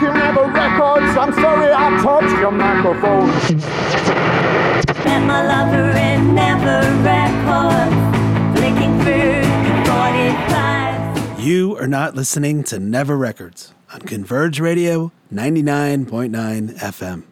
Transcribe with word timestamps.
Thank 0.00 0.14
you, 0.14 0.18
Never 0.18 0.46
Records. 0.46 1.14
I'm 1.18 1.32
sorry 1.34 1.70
I 1.74 1.90
touched 2.00 2.40
your 2.40 2.50
microphone. 2.52 3.28
Met 5.04 5.26
my 5.26 5.46
lover 5.46 5.90
in 5.90 6.34
Never 6.34 6.80
Records, 7.02 7.94
flicking 8.58 8.98
through 9.02 9.42
45. 9.84 11.40
You 11.40 11.76
are 11.76 11.86
not 11.86 12.14
listening 12.14 12.64
to 12.64 12.78
Never 12.78 13.14
Records 13.14 13.74
on 13.92 14.00
Converge 14.00 14.58
Radio 14.58 15.12
99.9 15.30 16.78
FM. 16.78 17.24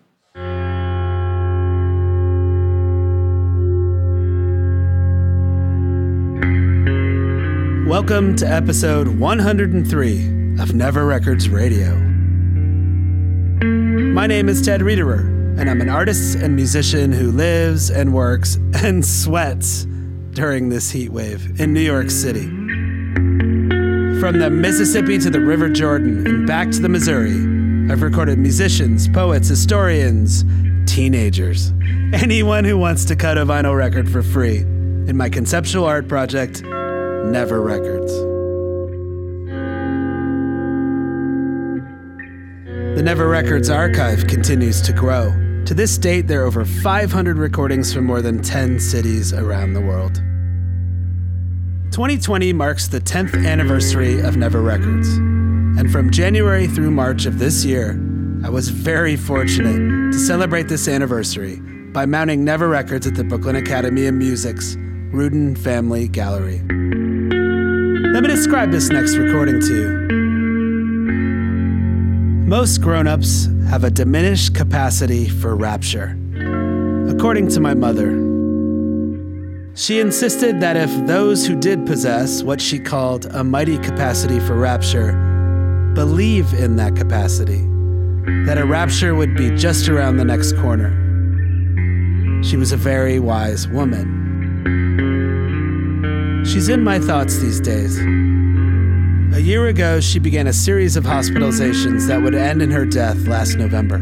Welcome 7.88 8.36
to 8.36 8.46
episode 8.46 9.08
103 9.08 10.60
of 10.60 10.74
Never 10.74 11.06
Records 11.06 11.48
Radio. 11.48 12.07
My 14.18 14.26
name 14.26 14.48
is 14.48 14.60
Ted 14.60 14.80
Riederer, 14.80 15.20
and 15.60 15.70
I'm 15.70 15.80
an 15.80 15.88
artist 15.88 16.34
and 16.38 16.56
musician 16.56 17.12
who 17.12 17.30
lives 17.30 17.88
and 17.88 18.12
works 18.12 18.56
and 18.74 19.06
sweats 19.06 19.84
during 20.32 20.70
this 20.70 20.90
heat 20.90 21.10
wave 21.10 21.60
in 21.60 21.72
New 21.72 21.80
York 21.80 22.10
City. 22.10 22.48
From 24.18 24.40
the 24.40 24.50
Mississippi 24.50 25.18
to 25.18 25.30
the 25.30 25.40
River 25.40 25.68
Jordan 25.68 26.26
and 26.26 26.48
back 26.48 26.68
to 26.72 26.80
the 26.80 26.88
Missouri, 26.88 27.30
I've 27.92 28.02
recorded 28.02 28.40
musicians, 28.40 29.06
poets, 29.06 29.46
historians, 29.46 30.44
teenagers, 30.92 31.72
anyone 32.12 32.64
who 32.64 32.76
wants 32.76 33.04
to 33.04 33.14
cut 33.14 33.38
a 33.38 33.46
vinyl 33.46 33.76
record 33.76 34.10
for 34.10 34.24
free 34.24 34.62
in 34.62 35.16
my 35.16 35.28
conceptual 35.28 35.84
art 35.84 36.08
project, 36.08 36.64
Never 36.64 37.62
Records. 37.62 38.37
The 42.98 43.04
Never 43.04 43.28
Records 43.28 43.70
archive 43.70 44.26
continues 44.26 44.82
to 44.82 44.92
grow. 44.92 45.30
To 45.66 45.72
this 45.72 45.96
date, 45.98 46.26
there 46.26 46.42
are 46.42 46.46
over 46.46 46.64
500 46.64 47.38
recordings 47.38 47.94
from 47.94 48.06
more 48.06 48.20
than 48.20 48.42
10 48.42 48.80
cities 48.80 49.32
around 49.32 49.74
the 49.74 49.80
world. 49.80 50.16
2020 51.92 52.52
marks 52.54 52.88
the 52.88 53.00
10th 53.00 53.46
anniversary 53.46 54.18
of 54.18 54.36
Never 54.36 54.60
Records. 54.60 55.16
And 55.16 55.92
from 55.92 56.10
January 56.10 56.66
through 56.66 56.90
March 56.90 57.24
of 57.24 57.38
this 57.38 57.64
year, 57.64 57.92
I 58.44 58.50
was 58.50 58.68
very 58.68 59.14
fortunate 59.14 60.10
to 60.10 60.18
celebrate 60.18 60.66
this 60.66 60.88
anniversary 60.88 61.60
by 61.92 62.04
mounting 62.04 62.44
Never 62.44 62.66
Records 62.66 63.06
at 63.06 63.14
the 63.14 63.22
Brooklyn 63.22 63.54
Academy 63.54 64.06
of 64.06 64.14
Music's 64.14 64.74
Rudin 65.12 65.54
Family 65.54 66.08
Gallery. 66.08 66.58
Let 68.12 68.24
me 68.24 68.28
describe 68.28 68.72
this 68.72 68.88
next 68.88 69.16
recording 69.16 69.60
to 69.60 69.76
you. 69.76 70.17
Most 72.48 72.80
grown 72.80 73.06
ups 73.06 73.46
have 73.68 73.84
a 73.84 73.90
diminished 73.90 74.54
capacity 74.54 75.28
for 75.28 75.54
rapture. 75.54 76.16
According 77.10 77.48
to 77.48 77.60
my 77.60 77.74
mother, 77.74 78.08
she 79.76 80.00
insisted 80.00 80.58
that 80.60 80.74
if 80.74 80.90
those 81.06 81.46
who 81.46 81.60
did 81.60 81.84
possess 81.84 82.42
what 82.42 82.58
she 82.58 82.78
called 82.78 83.26
a 83.26 83.44
mighty 83.44 83.76
capacity 83.76 84.40
for 84.40 84.54
rapture 84.54 85.12
believe 85.94 86.54
in 86.54 86.76
that 86.76 86.96
capacity, 86.96 87.66
that 88.46 88.56
a 88.56 88.64
rapture 88.64 89.14
would 89.14 89.36
be 89.36 89.54
just 89.54 89.90
around 89.90 90.16
the 90.16 90.24
next 90.24 90.54
corner. 90.54 90.94
She 92.42 92.56
was 92.56 92.72
a 92.72 92.78
very 92.78 93.20
wise 93.20 93.68
woman. 93.68 94.06
She's 96.46 96.70
in 96.70 96.82
my 96.82 96.98
thoughts 96.98 97.40
these 97.40 97.60
days. 97.60 97.98
A 99.38 99.40
year 99.40 99.68
ago, 99.68 100.00
she 100.00 100.18
began 100.18 100.48
a 100.48 100.52
series 100.52 100.96
of 100.96 101.04
hospitalizations 101.04 102.08
that 102.08 102.20
would 102.20 102.34
end 102.34 102.60
in 102.60 102.72
her 102.72 102.84
death 102.84 103.28
last 103.28 103.54
November. 103.54 103.98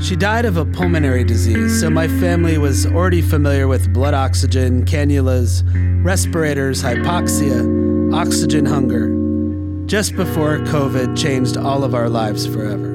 She 0.00 0.16
died 0.16 0.44
of 0.44 0.56
a 0.56 0.64
pulmonary 0.64 1.22
disease, 1.22 1.78
so 1.78 1.90
my 1.90 2.08
family 2.08 2.58
was 2.58 2.84
already 2.84 3.22
familiar 3.22 3.68
with 3.68 3.92
blood 3.92 4.14
oxygen, 4.14 4.84
cannulas, 4.84 5.62
respirators, 6.04 6.82
hypoxia, 6.82 8.12
oxygen 8.12 8.66
hunger, 8.66 9.86
just 9.86 10.16
before 10.16 10.58
COVID 10.58 11.16
changed 11.16 11.56
all 11.56 11.84
of 11.84 11.94
our 11.94 12.08
lives 12.08 12.48
forever. 12.48 12.88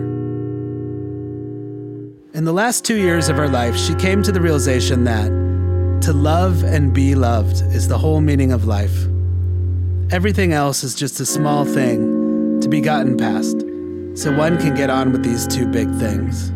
In 2.34 2.44
the 2.44 2.52
last 2.52 2.84
two 2.84 2.98
years 2.98 3.30
of 3.30 3.38
her 3.38 3.48
life, 3.48 3.78
she 3.78 3.96
came 3.96 4.22
to 4.24 4.34
the 4.34 4.42
realization 4.42 5.06
that 5.06 5.30
to 6.02 6.12
love 6.12 6.66
and 6.66 6.94
be 6.94 7.16
loved 7.16 7.62
is 7.74 7.88
the 7.88 7.98
whole 7.98 8.20
meaning 8.20 8.52
of 8.52 8.66
life. 8.66 9.08
Everything 10.12 10.52
else 10.52 10.84
is 10.84 10.94
just 10.94 11.22
a 11.22 11.26
small 11.26 11.64
thing 11.64 12.60
to 12.60 12.68
be 12.68 12.82
gotten 12.82 13.16
past, 13.16 13.62
so 14.14 14.36
one 14.36 14.58
can 14.58 14.76
get 14.76 14.90
on 14.90 15.14
with 15.14 15.24
these 15.24 15.48
two 15.48 15.66
big 15.66 15.90
things. 15.96 16.50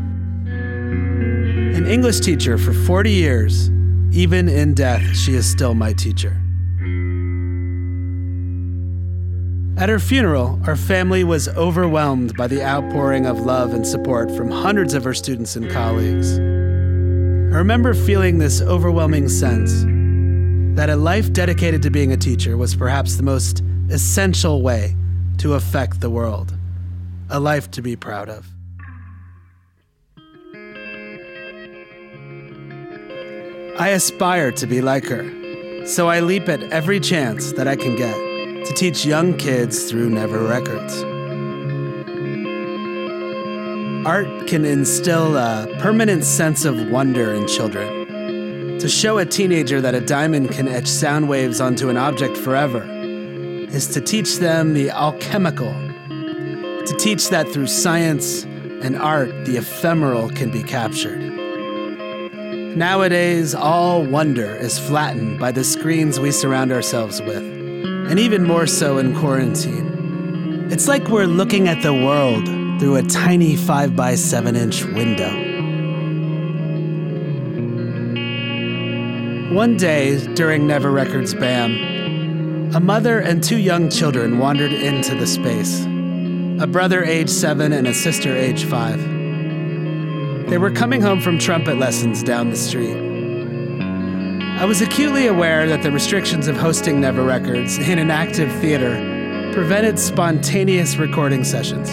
An 0.43 1.87
English 1.87 2.19
teacher 2.19 2.57
for 2.57 2.73
40 2.73 3.11
years, 3.11 3.69
even 4.11 4.49
in 4.49 4.73
death, 4.73 5.15
she 5.15 5.35
is 5.35 5.49
still 5.49 5.73
my 5.73 5.93
teacher. 5.93 6.41
At 9.77 9.87
her 9.87 9.99
funeral, 9.99 10.59
our 10.67 10.75
family 10.75 11.23
was 11.23 11.47
overwhelmed 11.47 12.35
by 12.35 12.47
the 12.47 12.61
outpouring 12.61 13.25
of 13.25 13.39
love 13.45 13.73
and 13.73 13.87
support 13.87 14.29
from 14.31 14.51
hundreds 14.51 14.93
of 14.93 15.05
her 15.05 15.13
students 15.13 15.55
and 15.55 15.71
colleagues. 15.71 16.37
I 16.39 17.57
remember 17.57 17.93
feeling 17.93 18.37
this 18.37 18.61
overwhelming 18.61 19.29
sense 19.29 19.85
that 20.75 20.89
a 20.89 20.95
life 20.95 21.31
dedicated 21.31 21.81
to 21.81 21.89
being 21.89 22.11
a 22.11 22.17
teacher 22.17 22.57
was 22.57 22.75
perhaps 22.75 23.15
the 23.15 23.23
most 23.23 23.63
essential 23.89 24.61
way 24.61 24.93
to 25.37 25.53
affect 25.53 26.01
the 26.01 26.09
world, 26.09 26.53
a 27.29 27.39
life 27.39 27.71
to 27.71 27.81
be 27.81 27.95
proud 27.95 28.27
of. 28.27 28.45
I 33.79 33.89
aspire 33.89 34.51
to 34.51 34.67
be 34.67 34.81
like 34.81 35.05
her, 35.05 35.85
so 35.85 36.09
I 36.09 36.19
leap 36.19 36.49
at 36.49 36.61
every 36.63 36.99
chance 36.99 37.53
that 37.53 37.69
I 37.69 37.77
can 37.77 37.95
get 37.95 38.13
to 38.65 38.73
teach 38.73 39.05
young 39.05 39.37
kids 39.37 39.89
through 39.89 40.09
Never 40.09 40.43
Records. 40.43 41.03
Art 44.05 44.47
can 44.47 44.65
instill 44.65 45.37
a 45.37 45.67
permanent 45.79 46.25
sense 46.25 46.65
of 46.65 46.89
wonder 46.89 47.33
in 47.33 47.47
children. 47.47 47.94
To 48.79 48.89
show 48.89 49.17
a 49.17 49.25
teenager 49.25 49.79
that 49.81 49.95
a 49.95 50.01
diamond 50.01 50.51
can 50.51 50.67
etch 50.67 50.87
sound 50.87 51.29
waves 51.29 51.61
onto 51.61 51.89
an 51.89 51.97
object 51.97 52.35
forever 52.35 52.83
is 52.83 53.87
to 53.87 54.01
teach 54.01 54.37
them 54.37 54.73
the 54.73 54.89
alchemical, 54.91 55.73
to 56.09 56.95
teach 56.99 57.29
that 57.29 57.47
through 57.47 57.67
science 57.67 58.43
and 58.43 58.97
art, 58.97 59.29
the 59.45 59.57
ephemeral 59.57 60.29
can 60.29 60.51
be 60.51 60.61
captured. 60.61 61.19
Nowadays, 62.75 63.55
all 63.55 64.03
wonder 64.03 64.53
is 64.53 64.77
flattened 64.77 65.39
by 65.39 65.51
the 65.51 65.63
screens 65.63 66.19
we 66.19 66.31
surround 66.31 66.71
ourselves 66.71 67.21
with, 67.21 67.43
and 67.43 68.19
even 68.19 68.43
more 68.43 68.67
so 68.67 68.97
in 68.97 69.15
quarantine. 69.15 70.67
It's 70.69 70.87
like 70.87 71.07
we're 71.07 71.25
looking 71.27 71.69
at 71.69 71.81
the 71.81 71.93
world 71.93 72.45
through 72.79 72.97
a 72.97 73.03
tiny 73.03 73.55
5 73.55 73.95
by 73.95 74.15
7 74.15 74.55
inch 74.55 74.83
window. 74.83 75.44
One 79.51 79.77
day 79.77 80.25
during 80.33 80.65
Never 80.65 80.89
Records 80.89 81.35
BAM, 81.35 82.73
a 82.73 82.79
mother 82.79 83.19
and 83.19 83.43
two 83.43 83.59
young 83.59 83.91
children 83.91 84.39
wandered 84.39 84.73
into 84.73 85.13
the 85.13 85.27
space 85.27 85.85
a 86.59 86.65
brother 86.65 87.03
age 87.03 87.29
7 87.29 87.71
and 87.71 87.85
a 87.85 87.93
sister 87.93 88.35
age 88.35 88.65
5. 88.65 90.49
They 90.49 90.57
were 90.57 90.71
coming 90.71 90.99
home 90.99 91.21
from 91.21 91.37
trumpet 91.37 91.77
lessons 91.77 92.23
down 92.23 92.49
the 92.49 92.55
street. 92.55 92.97
I 94.59 94.65
was 94.65 94.81
acutely 94.81 95.27
aware 95.27 95.67
that 95.67 95.83
the 95.83 95.91
restrictions 95.91 96.47
of 96.47 96.57
hosting 96.57 96.99
Never 96.99 97.23
Records 97.23 97.77
in 97.77 97.99
an 97.99 98.09
active 98.09 98.51
theater 98.61 98.95
prevented 99.53 99.99
spontaneous 99.99 100.97
recording 100.97 101.43
sessions. 101.43 101.91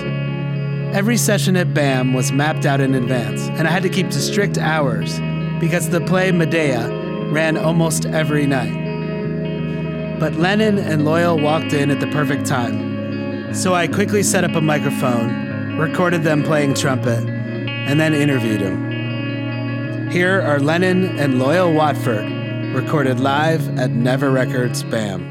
Every 0.97 1.19
session 1.19 1.57
at 1.57 1.75
BAM 1.75 2.15
was 2.15 2.33
mapped 2.33 2.65
out 2.65 2.81
in 2.81 2.95
advance, 2.95 3.49
and 3.49 3.69
I 3.69 3.71
had 3.71 3.83
to 3.83 3.91
keep 3.91 4.09
to 4.09 4.21
strict 4.21 4.57
hours 4.57 5.21
because 5.61 5.91
the 5.91 6.01
play 6.01 6.33
Medea 6.33 7.02
ran 7.33 7.57
almost 7.57 8.07
every 8.07 8.47
night. 8.47 10.21
But 10.21 10.35
Lennon 10.35 10.79
and 10.79 11.05
Loyal 11.05 11.39
walked 11.39 11.73
in 11.73 11.91
at 11.91 12.01
the 12.01 12.07
perfect 12.09 12.47
time, 12.47 13.55
so 13.55 13.75
I 13.75 13.89
quickly 13.89 14.23
set 14.23 14.45
up 14.45 14.55
a 14.55 14.61
microphone 14.61 15.43
recorded 15.79 16.23
them 16.23 16.43
playing 16.43 16.75
trumpet, 16.75 17.27
and 17.29 17.99
then 17.99 18.15
interviewed 18.15 18.61
them. 18.61 20.11
Here 20.11 20.41
are 20.41 20.61
Lennon 20.61 21.19
and 21.19 21.39
Loyal 21.39 21.73
Watford, 21.73 22.31
recorded 22.75 23.19
live 23.21 23.79
at 23.79 23.91
Never 23.91 24.31
Records 24.31 24.83
BAM. 24.83 25.23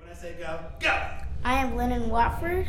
When 0.00 0.10
I 0.10 0.14
say 0.14 0.34
go, 0.38 0.58
go! 0.80 1.08
I 1.44 1.54
am 1.54 1.76
Lennon 1.76 2.08
Watford. 2.10 2.66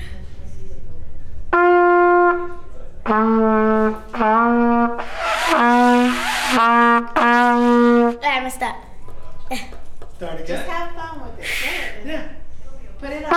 I 6.56 8.40
messed 8.44 8.62
up. 8.62 8.76
Start 10.18 10.42
again. 10.42 10.46
Just 10.48 10.68
have 10.68 10.94
fun 10.94 11.22
with 11.22 11.40
it. 11.40 11.46
Yeah. 12.06 12.30
Put 13.00 13.10
it 13.10 13.26
up. 13.26 13.32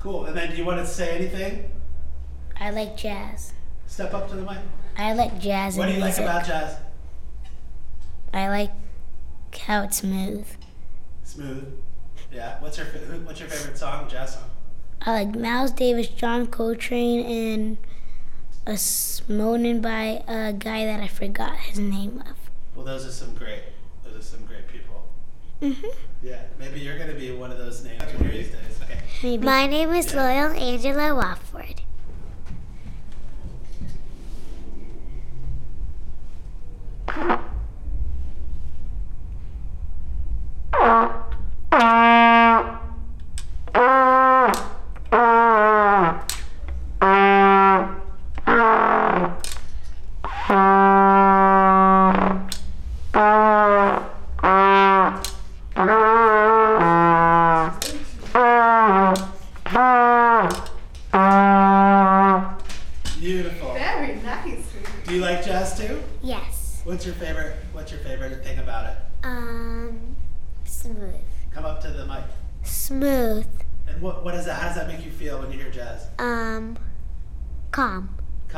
Cool. 0.00 0.26
And 0.26 0.36
then 0.36 0.50
do 0.50 0.56
you 0.56 0.64
want 0.64 0.80
to 0.80 0.86
say 0.86 1.16
anything? 1.16 1.70
I 2.62 2.70
like 2.70 2.96
jazz. 2.96 3.52
Step 3.88 4.14
up 4.14 4.30
to 4.30 4.36
the 4.36 4.42
mic. 4.42 4.58
I 4.96 5.14
like 5.14 5.40
jazz 5.40 5.76
What 5.76 5.86
do 5.86 5.88
and 5.90 5.98
you 5.98 6.04
like 6.04 6.16
about 6.18 6.46
jazz? 6.46 6.76
I 8.32 8.48
like 8.48 8.70
how 9.58 9.82
it's 9.82 9.96
smooth. 9.96 10.46
Smooth. 11.24 11.64
Yeah. 12.32 12.60
What's 12.60 12.78
your 12.78 12.86
what's 12.86 13.40
your 13.40 13.48
favorite 13.48 13.76
song, 13.76 14.08
jazz 14.08 14.34
song? 14.34 14.44
I 15.00 15.24
like 15.24 15.34
Miles 15.34 15.72
Davis, 15.72 16.06
John 16.06 16.46
Coltrane, 16.46 17.26
and 17.26 17.78
a 18.64 18.78
moaning 19.26 19.80
by 19.80 20.22
a 20.28 20.52
guy 20.52 20.84
that 20.84 21.00
I 21.00 21.08
forgot 21.08 21.56
his 21.56 21.80
name 21.80 22.22
of. 22.30 22.36
Well, 22.76 22.84
those 22.84 23.04
are 23.04 23.10
some 23.10 23.34
great. 23.34 23.64
Those 24.04 24.16
are 24.20 24.22
some 24.22 24.44
great 24.46 24.68
people. 24.68 25.02
Mhm. 25.60 25.92
Yeah. 26.22 26.42
Maybe 26.60 26.78
you're 26.78 26.96
gonna 26.96 27.14
be 27.14 27.32
one 27.32 27.50
of 27.50 27.58
those 27.58 27.82
names 27.82 28.04
here 28.04 28.30
these 28.30 28.50
days. 28.50 28.78
Okay. 28.84 29.00
Maybe. 29.24 29.44
My 29.44 29.66
name 29.66 29.90
is 29.90 30.14
Loyal 30.14 30.52
Angela 30.52 31.12
Watford. 31.16 31.81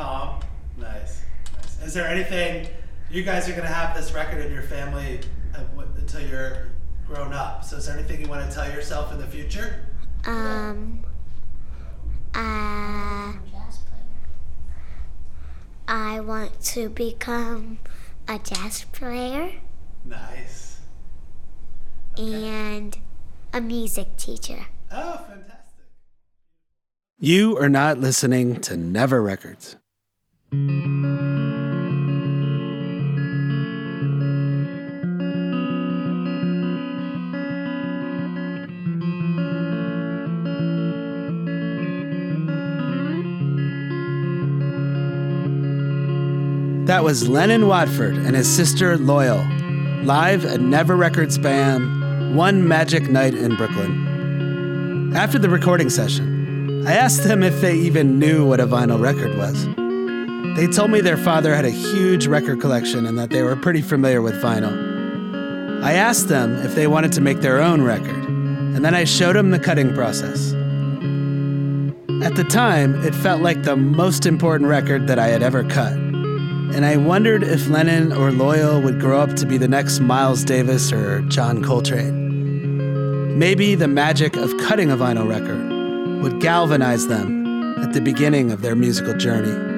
Calm. 0.05 0.29
Calm. 0.29 0.39
Nice. 0.77 1.21
Nice. 1.55 1.83
Is 1.83 1.93
there 1.93 2.07
anything 2.07 2.67
you 3.09 3.23
guys 3.23 3.47
are 3.49 3.53
gonna 3.53 3.67
have 3.67 3.95
this 3.95 4.13
record 4.13 4.45
in 4.45 4.51
your 4.53 4.63
family 4.63 5.19
uh, 5.55 5.61
until 5.97 6.21
you're 6.21 6.67
grown 7.07 7.33
up? 7.33 7.63
So 7.63 7.77
is 7.77 7.85
there 7.87 7.97
anything 7.97 8.21
you 8.21 8.27
want 8.27 8.49
to 8.49 8.55
tell 8.55 8.69
yourself 8.71 9.11
in 9.11 9.19
the 9.19 9.27
future? 9.27 9.85
Um, 10.25 11.03
uh, 12.33 13.33
I 15.87 16.19
want 16.19 16.59
to 16.61 16.89
become 16.89 17.77
a 18.27 18.39
jazz 18.39 18.85
player 18.91 19.51
Nice. 20.03 20.79
and 22.17 22.97
a 23.53 23.61
music 23.61 24.17
teacher. 24.17 24.65
Oh, 24.91 25.17
fantastic. 25.29 25.85
You 27.19 27.57
are 27.59 27.69
not 27.69 27.99
listening 27.99 28.59
to 28.61 28.75
Never 28.75 29.21
Records. 29.21 29.77
That 46.85 47.03
was 47.03 47.27
Lennon 47.27 47.67
Watford 47.67 48.15
and 48.15 48.35
his 48.35 48.47
sister 48.47 48.95
Loyal, 48.97 49.43
live 50.03 50.45
at 50.45 50.61
Never 50.61 50.95
Records 50.95 51.37
BAM, 51.37 52.35
one 52.35 52.67
magic 52.67 53.09
night 53.09 53.33
in 53.33 53.55
Brooklyn. 53.55 55.11
After 55.13 55.39
the 55.39 55.49
recording 55.49 55.89
session, 55.89 56.87
I 56.87 56.93
asked 56.93 57.23
them 57.23 57.41
if 57.41 57.59
they 57.59 57.75
even 57.75 58.19
knew 58.19 58.47
what 58.47 58.59
a 58.59 58.67
vinyl 58.67 59.01
record 59.01 59.35
was. 59.35 59.84
They 60.55 60.67
told 60.67 60.89
me 60.89 61.01
their 61.01 61.17
father 61.17 61.53
had 61.53 61.65
a 61.65 61.69
huge 61.69 62.27
record 62.27 62.61
collection 62.61 63.05
and 63.05 63.19
that 63.19 63.29
they 63.29 63.43
were 63.43 63.57
pretty 63.57 63.81
familiar 63.81 64.21
with 64.21 64.41
vinyl. 64.41 65.83
I 65.83 65.93
asked 65.93 66.29
them 66.29 66.55
if 66.65 66.75
they 66.75 66.87
wanted 66.87 67.11
to 67.11 67.21
make 67.21 67.41
their 67.41 67.61
own 67.61 67.81
record, 67.81 68.23
and 68.23 68.85
then 68.85 68.95
I 68.95 69.03
showed 69.03 69.35
them 69.35 69.49
the 69.49 69.59
cutting 69.59 69.93
process. 69.93 70.53
At 72.23 72.35
the 72.35 72.45
time, 72.49 72.95
it 73.03 73.13
felt 73.13 73.41
like 73.41 73.63
the 73.63 73.75
most 73.75 74.25
important 74.25 74.69
record 74.69 75.07
that 75.07 75.19
I 75.19 75.27
had 75.27 75.43
ever 75.43 75.65
cut, 75.65 75.91
and 75.91 76.85
I 76.85 76.95
wondered 76.95 77.43
if 77.43 77.67
Lennon 77.67 78.13
or 78.13 78.31
Loyal 78.31 78.81
would 78.81 79.01
grow 79.01 79.19
up 79.19 79.35
to 79.35 79.45
be 79.45 79.57
the 79.57 79.67
next 79.67 79.99
Miles 79.99 80.45
Davis 80.45 80.93
or 80.93 81.21
John 81.23 81.61
Coltrane. 81.61 83.37
Maybe 83.37 83.75
the 83.75 83.89
magic 83.89 84.37
of 84.37 84.57
cutting 84.59 84.89
a 84.89 84.95
vinyl 84.95 85.29
record 85.29 86.23
would 86.23 86.39
galvanize 86.39 87.07
them 87.07 87.77
at 87.83 87.91
the 87.91 87.99
beginning 87.99 88.51
of 88.51 88.61
their 88.61 88.75
musical 88.75 89.15
journey. 89.17 89.74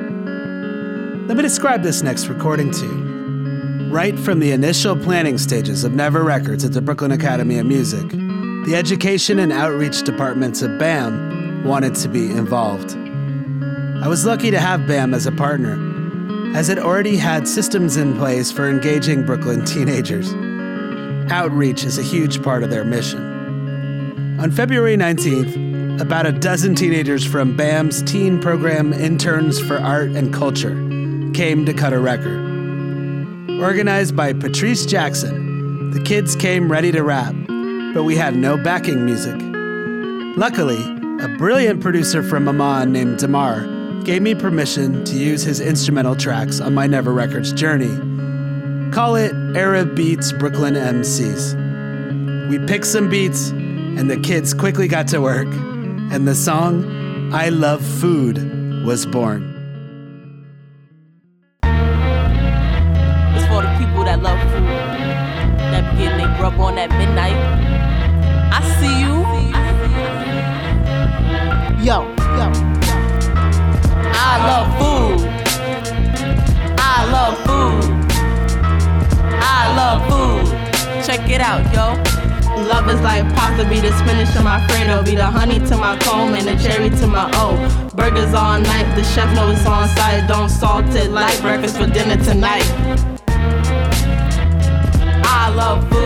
Let 1.28 1.36
me 1.36 1.44
describe 1.44 1.84
this 1.84 2.02
next 2.02 2.28
recording 2.28 2.72
to 2.72 2.86
you. 2.86 3.90
Right 3.92 4.18
from 4.18 4.40
the 4.40 4.54
initial 4.54 4.96
planning 4.96 5.38
stages 5.38 5.84
of 5.84 5.94
Never 5.94 6.24
Records 6.24 6.64
at 6.64 6.72
the 6.72 6.80
Brooklyn 6.80 7.12
Academy 7.12 7.60
of 7.60 7.66
Music, 7.66 8.08
the 8.10 8.76
education 8.76 9.40
and 9.40 9.52
outreach 9.52 10.04
departments 10.04 10.62
of 10.62 10.80
BAM 10.80 11.66
wanted 11.66 11.96
to 11.96 12.08
be 12.08 12.32
involved. 12.32 12.96
I 14.02 14.08
was 14.08 14.26
lucky 14.26 14.52
to 14.52 14.60
have 14.60 14.88
BAM 14.88 15.14
as 15.14 15.26
a 15.26 15.34
partner, 15.34 15.76
as 16.56 16.70
it 16.70 16.80
already 16.80 17.18
had 17.18 17.46
systems 17.46 17.98
in 17.98 18.16
place 18.16 18.50
for 18.50 18.70
engaging 18.70 19.26
Brooklyn 19.26 19.66
teenagers. 19.66 20.32
Outreach 21.30 21.84
is 21.84 21.98
a 21.98 22.04
huge 22.04 22.42
part 22.42 22.64
of 22.64 22.70
their 22.70 22.86
mission. 22.86 24.40
On 24.40 24.50
February 24.50 24.96
19th, 24.96 26.00
about 26.00 26.26
a 26.26 26.32
dozen 26.32 26.74
teenagers 26.74 27.26
from 27.26 27.58
BAM's 27.58 28.02
teen 28.04 28.40
program 28.40 28.94
Interns 28.94 29.60
for 29.60 29.78
Art 29.78 30.12
and 30.12 30.34
Culture 30.34 30.87
came 31.38 31.68
to 31.68 31.72
cut 31.72 31.94
a 31.94 32.00
record. 32.00 32.40
Organized 33.62 34.16
by 34.16 34.34
Patrice 34.34 34.88
Jackson, 34.88 35.92
the 35.92 36.02
kids 36.02 36.36
came 36.36 36.72
ready 36.72 36.92
to 36.92 37.04
rap, 37.04 37.36
but 37.94 38.06
we 38.06 38.16
had 38.16 38.36
no 38.36 38.58
backing 38.58 39.06
music. 39.06 39.36
Luckily, 40.36 40.82
a 41.24 41.28
brilliant 41.38 41.80
producer 41.80 42.24
from 42.24 42.48
Amman 42.48 42.92
named 42.92 43.20
Damar 43.20 43.68
gave 44.04 44.24
me 44.24 44.34
permission 44.34 45.06
to 45.06 45.16
use 45.16 45.44
his 45.44 45.60
instrumental 45.60 46.16
tracks 46.16 46.60
on 46.60 46.74
my 46.74 46.88
Never 46.88 47.14
Records 47.14 47.54
journey. 47.54 47.96
Call 48.92 49.16
it 49.16 49.32
Arab 49.56 49.96
Beats 49.96 50.32
Brooklyn 50.32 50.74
MCs. 50.74 52.50
We 52.50 52.58
picked 52.66 52.88
some 52.88 53.12
beats, 53.12 53.52
and 53.52 54.10
the 54.10 54.18
kids 54.18 54.56
quickly 54.56 54.88
got 54.88 55.08
to 55.10 55.22
work, 55.22 55.48
and 55.48 56.28
the 56.28 56.34
song 56.34 57.32
I 57.32 57.50
Love 57.50 57.86
Food 57.86 58.84
was 58.84 59.06
born. 59.06 59.57
Be 66.52 66.58
getting 66.58 66.58
their 66.58 66.58
grub 66.58 66.60
on 66.60 66.78
at 66.78 66.90
midnight. 66.92 67.38
I 68.52 68.62
see 68.80 69.00
you. 69.02 69.16
Yo, 71.84 72.04
yo. 72.36 72.52
I 74.14 74.38
love 74.48 74.68
food. 74.78 75.28
I 76.78 77.06
love 77.12 77.38
food. 77.46 77.84
I 79.40 79.76
love 79.76 80.02
food. 80.08 80.46
Check 81.06 81.30
it 81.30 81.42
out, 81.42 81.64
yo. 81.74 81.96
Love 82.64 82.90
is 82.90 83.00
like 83.02 83.24
pasta, 83.36 83.64
be 83.70 83.80
the 83.80 83.92
spinach 84.00 84.34
to 84.34 84.42
my 84.42 84.60
Fredo, 84.68 85.06
be 85.06 85.16
the 85.16 85.26
honey 85.26 85.60
to 85.60 85.78
my 85.78 85.96
comb 86.00 86.34
and 86.34 86.48
the 86.48 86.56
cherry 86.62 86.90
to 86.90 87.08
my 87.08 87.30
O. 87.36 87.56
Burgers 87.96 88.34
all 88.34 88.60
night, 88.60 88.96
the 88.96 89.04
chef 89.04 89.34
knows 89.36 89.58
it's 89.58 89.68
on 89.68 89.88
site. 89.90 90.28
Don't 90.28 90.50
salt 90.50 90.86
it 90.96 91.12
like 91.12 91.40
breakfast 91.42 91.78
for 91.78 91.88
dinner 91.88 92.18
tonight. 92.24 92.66
I 95.24 95.50
love 95.56 95.88
food. 95.90 95.97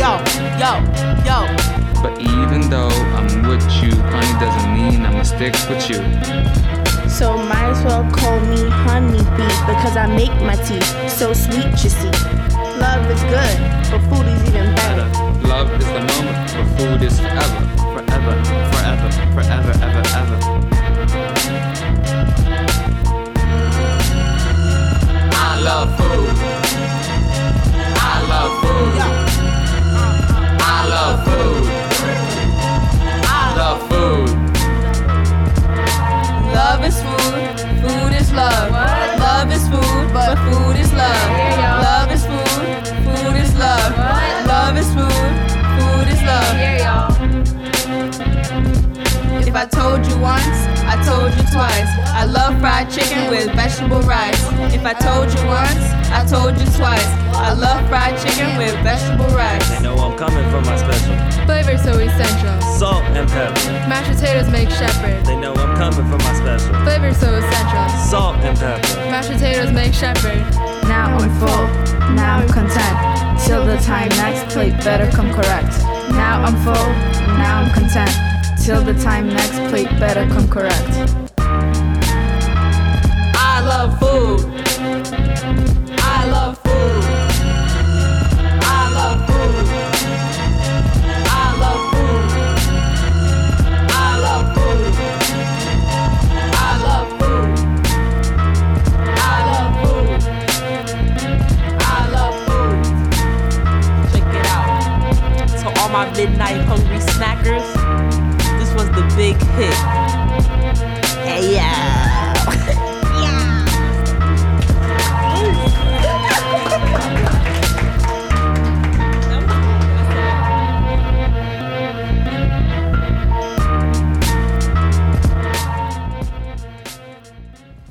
Yo, 0.00 0.16
yo, 0.56 0.80
yo. 1.28 1.44
But 2.00 2.18
even 2.22 2.70
though 2.70 2.88
I'm 2.88 3.46
with 3.46 3.60
you, 3.82 3.92
honey 4.08 4.32
doesn't 4.40 4.72
mean 4.72 5.04
I'ma 5.04 5.22
stick 5.24 5.52
with 5.68 5.90
you. 5.90 5.96
So 7.06 7.36
might 7.36 7.68
as 7.68 7.84
well 7.84 8.10
call 8.10 8.40
me 8.40 8.66
honeybee 8.88 9.52
because 9.68 9.98
I 9.98 10.06
make 10.06 10.34
my 10.40 10.56
tea 10.56 10.80
so 11.06 11.34
sweet, 11.34 11.70
you 11.84 11.90
see. 11.90 12.10
Love 12.80 13.10
is 13.10 13.22
good, 13.24 13.58
but 13.90 14.00
food 14.08 14.26
is 14.26 14.42
even 14.48 14.74
better. 14.74 15.06
Love 15.46 15.70
is 15.78 15.84
the 15.84 16.00
moment, 16.00 16.48
but 16.56 16.78
food 16.78 17.02
is 17.02 17.20
forever. 17.20 17.60
Forever, 17.92 18.44
forever, 18.72 19.10
forever, 19.34 19.72
ever, 19.84 20.02
ever. 20.16 20.69
They 65.90 65.96
coming 65.96 66.10
for 66.10 66.18
my 66.24 66.34
special. 66.34 66.74
Flavor 66.84 67.14
so 67.14 67.34
essential. 67.34 67.88
Salt 67.98 68.36
and 68.36 68.56
pepper. 68.56 68.96
Mashed 69.10 69.30
potatoes 69.30 69.72
make 69.72 69.92
shepherd. 69.92 70.38
Now 70.84 71.16
I'm 71.16 71.30
full. 71.40 71.66
Now 72.14 72.38
I'm 72.38 72.48
content. 72.48 73.40
Till 73.44 73.64
the 73.66 73.76
time 73.78 74.08
next 74.10 74.52
plate 74.52 74.76
better 74.84 75.10
come 75.10 75.32
correct. 75.32 75.78
Now 76.10 76.42
I'm 76.42 76.54
full. 76.64 76.92
Now 77.38 77.62
I'm 77.62 77.72
content. 77.72 78.12
Till 78.62 78.82
the 78.82 78.94
time 78.94 79.28
next 79.28 79.58
plate 79.70 79.90
better 79.98 80.26
come 80.28 80.48
correct. 80.48 80.90
I 83.36 83.60
love 83.64 83.98
food. 83.98 84.59
Snackers, 107.20 107.66
this 108.58 108.72
was 108.72 108.88
the 108.92 109.02
big 109.14 109.36
hit. 109.52 109.74
Hey, 111.22 111.52
yeah. 111.52 112.30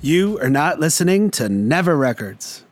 You 0.01 0.39
are 0.39 0.49
not 0.49 0.79
listening 0.79 1.29
to 1.31 1.49
Never 1.49 1.95
Records. 1.95 2.63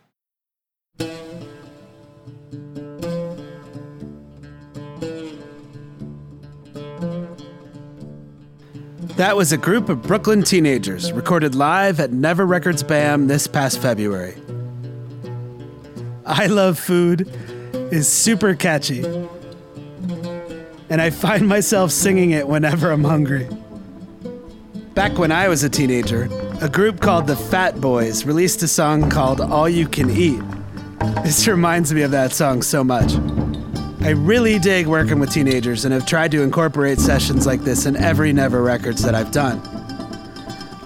That 9.17 9.35
was 9.35 9.51
a 9.51 9.57
group 9.57 9.89
of 9.89 10.03
Brooklyn 10.03 10.43
teenagers 10.43 11.11
recorded 11.11 11.55
live 11.55 11.99
at 11.99 12.11
Never 12.11 12.45
Records 12.45 12.83
BAM 12.83 13.25
this 13.25 13.47
past 13.47 13.81
February. 13.81 14.35
I 16.23 16.45
Love 16.45 16.77
Food 16.77 17.27
is 17.91 18.07
super 18.07 18.53
catchy, 18.53 19.03
and 20.91 21.01
I 21.01 21.09
find 21.09 21.47
myself 21.47 21.91
singing 21.91 22.29
it 22.29 22.47
whenever 22.47 22.91
I'm 22.91 23.03
hungry. 23.03 23.49
Back 24.93 25.17
when 25.17 25.31
I 25.31 25.47
was 25.47 25.63
a 25.63 25.69
teenager, 25.69 26.29
a 26.61 26.69
group 26.69 26.99
called 26.99 27.25
the 27.25 27.35
Fat 27.35 27.81
Boys 27.81 28.23
released 28.23 28.61
a 28.61 28.67
song 28.67 29.09
called 29.09 29.41
All 29.41 29.67
You 29.67 29.87
Can 29.87 30.11
Eat. 30.11 30.43
This 31.23 31.47
reminds 31.47 31.91
me 31.91 32.03
of 32.03 32.11
that 32.11 32.33
song 32.33 32.61
so 32.61 32.83
much. 32.83 33.13
I 34.07 34.11
really 34.11 34.57
dig 34.57 34.87
working 34.87 35.19
with 35.19 35.33
teenagers 35.33 35.83
and 35.83 35.93
have 35.93 36.05
tried 36.05 36.31
to 36.31 36.41
incorporate 36.41 36.97
sessions 36.97 37.45
like 37.45 37.59
this 37.65 37.85
in 37.85 37.97
every 37.97 38.31
Never 38.31 38.63
Records 38.63 39.03
that 39.03 39.13
I've 39.13 39.31
done. 39.31 39.57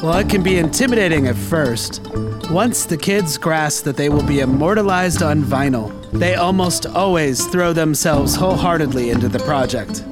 While 0.02 0.18
it 0.18 0.28
can 0.28 0.42
be 0.42 0.58
intimidating 0.58 1.28
at 1.28 1.36
first, 1.36 2.02
once 2.50 2.86
the 2.86 2.98
kids 2.98 3.38
grasp 3.38 3.84
that 3.84 3.96
they 3.96 4.10
will 4.10 4.24
be 4.24 4.40
immortalized 4.40 5.22
on 5.22 5.44
vinyl, 5.44 5.94
they 6.10 6.34
almost 6.34 6.88
always 6.88 7.46
throw 7.46 7.74
themselves 7.74 8.34
wholeheartedly 8.34 9.12
into 9.12 9.30
the 9.30 9.38
project. 9.38 10.04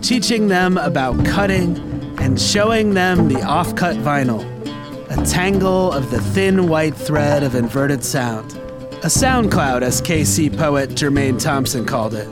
Teaching 0.00 0.46
them 0.46 0.78
about 0.78 1.26
cutting 1.26 1.76
and 2.20 2.40
showing 2.40 2.94
them 2.94 3.26
the 3.26 3.42
off-cut 3.42 3.96
vinyl, 3.96 4.44
a 5.10 5.26
tangle 5.26 5.90
of 5.90 6.12
the 6.12 6.20
thin 6.20 6.68
white 6.68 6.94
thread 6.94 7.42
of 7.42 7.56
inverted 7.56 8.04
sound. 8.04 8.61
A 9.04 9.10
sound 9.10 9.50
cloud, 9.50 9.82
as 9.82 10.00
KC 10.00 10.56
poet 10.56 10.90
Jermaine 10.90 11.42
Thompson 11.42 11.84
called 11.84 12.14
it, 12.14 12.28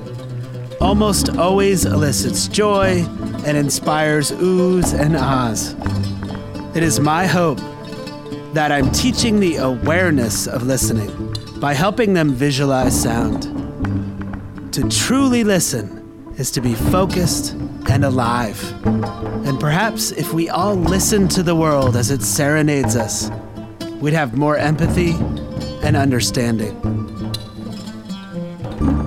almost 0.80 1.28
always 1.30 1.84
elicits 1.84 2.46
joy 2.46 3.04
and 3.44 3.56
inspires 3.56 4.30
oohs 4.30 4.96
and 4.96 5.16
ahs. 5.16 5.74
It 6.76 6.84
is 6.84 7.00
my 7.00 7.26
hope 7.26 7.58
that 8.54 8.70
I'm 8.70 8.88
teaching 8.92 9.40
the 9.40 9.56
awareness 9.56 10.46
of 10.46 10.62
listening 10.62 11.10
by 11.58 11.74
helping 11.74 12.14
them 12.14 12.32
visualize 12.32 13.02
sound. 13.02 13.42
To 14.72 14.88
truly 14.88 15.42
listen 15.42 16.32
is 16.38 16.52
to 16.52 16.60
be 16.60 16.74
focused 16.74 17.54
and 17.88 18.04
alive. 18.04 18.62
And 19.44 19.58
perhaps 19.58 20.12
if 20.12 20.32
we 20.32 20.48
all 20.48 20.76
listened 20.76 21.32
to 21.32 21.42
the 21.42 21.56
world 21.56 21.96
as 21.96 22.12
it 22.12 22.22
serenades 22.22 22.94
us, 22.94 23.28
we'd 24.00 24.14
have 24.14 24.36
more 24.36 24.56
empathy 24.56 25.16
and 25.82 25.96
understanding. 25.96 26.74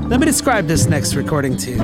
Let 0.10 0.20
me 0.20 0.26
describe 0.26 0.68
this 0.68 0.86
next 0.86 1.16
recording 1.16 1.58
to 1.58 1.72
you. 1.72 1.82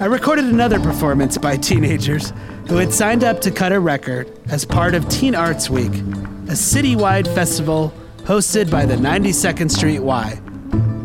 I 0.00 0.06
recorded 0.06 0.46
another 0.46 0.80
performance 0.80 1.36
by 1.36 1.56
teenagers 1.56 2.32
who 2.68 2.76
had 2.76 2.92
signed 2.92 3.24
up 3.24 3.40
to 3.40 3.50
cut 3.50 3.72
a 3.72 3.80
record 3.80 4.30
as 4.48 4.64
part 4.64 4.94
of 4.94 5.08
Teen 5.08 5.34
Arts 5.34 5.68
Week, 5.68 5.92
a 5.92 6.54
citywide 6.54 7.26
festival 7.34 7.92
hosted 8.18 8.70
by 8.70 8.86
the 8.86 8.94
92nd 8.94 9.70
Street 9.70 9.98
Y, 9.98 10.34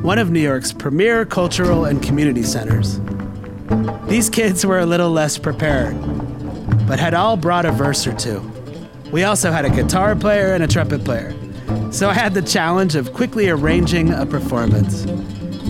one 0.02 0.20
of 0.20 0.32
New 0.32 0.40
York's 0.40 0.72
premier 0.72 1.26
cultural 1.26 1.86
and 1.86 2.04
community 2.04 2.44
centers. 2.44 3.00
These 4.08 4.30
kids 4.30 4.66
were 4.66 4.80
a 4.80 4.86
little 4.86 5.10
less 5.10 5.38
prepared, 5.38 5.96
but 6.88 7.00
had 7.00 7.16
all 7.16 7.36
brought 7.36 7.66
a 7.66 7.72
verse 7.72 8.06
or 8.06 8.14
two. 8.14 8.40
We 9.12 9.24
also 9.24 9.52
had 9.52 9.66
a 9.66 9.70
guitar 9.70 10.16
player 10.16 10.54
and 10.54 10.64
a 10.64 10.68
trumpet 10.68 11.04
player, 11.04 11.34
so 11.92 12.10
I 12.10 12.14
had 12.14 12.34
the 12.34 12.42
challenge 12.42 12.96
of 12.96 13.14
quickly 13.14 13.50
arranging 13.50 14.12
a 14.12 14.26
performance. 14.26 15.06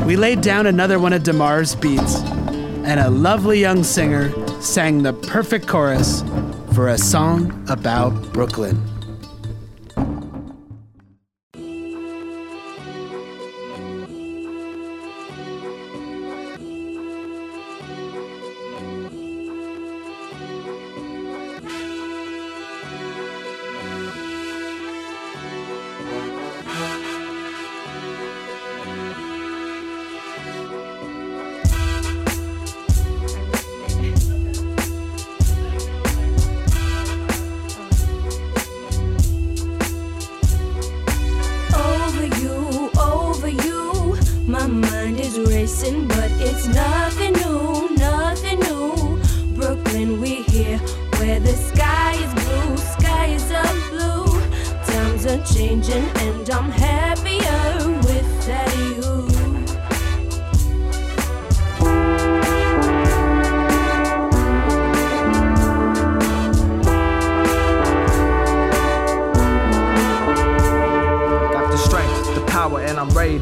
We 0.06 0.16
laid 0.16 0.42
down 0.42 0.68
another 0.68 1.00
one 1.00 1.14
of 1.14 1.24
Damar's 1.24 1.76
beats, 1.76 2.22
and 2.86 3.00
a 3.00 3.10
lovely 3.10 3.60
young 3.60 3.84
singer 3.84 4.32
sang 4.62 5.04
the 5.04 5.14
perfect 5.14 5.68
chorus 5.68 6.24
for 6.74 6.90
a 6.90 6.98
song 6.98 7.66
about 7.70 8.12
Brooklyn. 8.34 8.95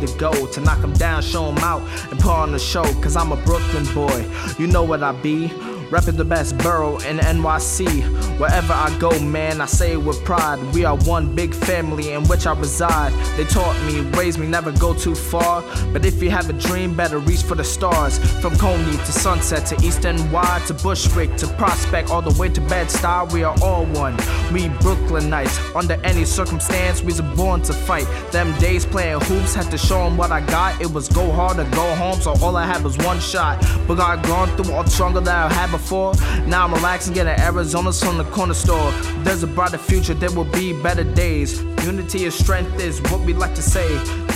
To 0.06 0.18
go 0.18 0.46
to 0.48 0.62
knock 0.62 0.82
them 0.82 0.94
down, 0.94 1.22
show 1.22 1.46
them 1.46 1.58
out, 1.60 1.82
and 2.12 2.20
put 2.20 2.32
on 2.32 2.52
the 2.52 2.60
show. 2.60 2.84
Cause 3.02 3.16
I'm 3.16 3.32
a 3.32 3.38
Brooklyn 3.38 3.86
boy, 3.94 4.26
you 4.58 4.68
know 4.68 4.84
what 4.84 5.04
I 5.04 5.12
be. 5.12 5.52
Reppin' 5.90 6.18
the 6.18 6.26
best 6.26 6.58
borough 6.58 6.98
in 7.00 7.18
NYC. 7.18 8.40
Wherever 8.40 8.74
I 8.74 8.96
go, 9.00 9.18
man, 9.20 9.62
I 9.62 9.66
say 9.66 9.94
it 9.94 10.02
with 10.02 10.24
pride. 10.24 10.60
We 10.74 10.86
are 10.86 10.98
one 10.98 11.36
big 11.36 11.54
family 11.54 12.14
in 12.14 12.24
which 12.28 12.48
I 12.48 12.54
reside. 12.54 13.14
They 13.38 13.44
taught 13.46 13.80
me, 13.86 14.02
raised 14.18 14.40
me, 14.40 14.48
never 14.48 14.72
go 14.72 14.94
too 14.94 15.16
far. 15.16 15.62
But 15.92 16.06
if 16.06 16.22
you 16.22 16.30
have 16.32 16.50
a 16.50 16.54
dream, 16.54 16.96
better 16.96 17.20
reach 17.20 17.44
for 17.44 17.56
the 17.56 17.64
stars. 17.64 18.18
From 18.42 18.56
Coney 18.58 18.98
to 18.98 19.12
Sunset 19.12 19.66
to 19.68 19.86
East 19.86 20.04
NY 20.04 20.62
to 20.68 20.74
Bushwick 20.74 21.36
to 21.38 21.48
Prospect, 21.48 22.10
all 22.10 22.22
the 22.22 22.38
way 22.40 22.50
to 22.50 22.62
Bed-Stuy, 22.62 23.32
we 23.32 23.44
are 23.44 23.56
all 23.62 23.86
one. 23.86 24.16
We 24.52 24.70
Brooklynites, 24.84 25.76
under 25.76 25.96
any 26.04 26.26
circumstance, 26.26 27.02
we 27.04 27.14
are 27.14 27.36
born 27.36 27.62
to 27.64 27.74
fight. 27.74 28.08
Them 28.32 28.54
days 28.60 28.86
playing 28.86 29.20
hoops, 29.22 29.54
had 29.54 29.70
to 29.72 29.78
show 29.78 30.06
'em 30.06 30.18
what 30.18 30.32
I 30.32 30.42
got. 30.42 30.82
It 30.82 30.92
was 30.92 31.08
go 31.10 31.32
hard 31.32 31.60
or 31.60 31.66
go 31.66 31.96
home, 31.96 32.20
so 32.22 32.34
all 32.42 32.56
I 32.56 32.66
had 32.66 32.84
was 32.84 32.98
one 33.00 33.20
shot. 33.20 33.64
But 33.88 34.00
I 34.00 34.16
gone 34.18 34.50
through 34.56 34.74
all 34.74 34.84
the 34.84 34.90
struggle 34.90 35.22
that 35.22 35.52
I 35.52 35.54
had 35.54 35.72
before. 35.74 36.14
Now 36.48 36.64
I'm 36.64 36.74
relaxing, 36.74 37.14
getting 37.14 37.38
Arizona's 37.38 38.02
from 38.02 38.18
the 38.18 38.24
corner 38.26 38.54
store. 38.54 38.92
There's 39.26 39.44
a 39.44 39.48
brighter 39.48 39.78
future, 39.78 40.14
there 40.14 40.32
will 40.32 40.52
be 40.62 40.72
better 40.82 41.04
days. 41.04 41.62
Unity 41.84 42.24
and 42.24 42.34
strength 42.34 42.80
is 42.80 43.02
what 43.12 43.20
we 43.22 43.34
like 43.34 43.56
to 43.56 43.62
say. 43.62 43.88